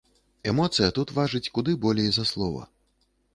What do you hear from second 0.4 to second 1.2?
Эмоцыя тут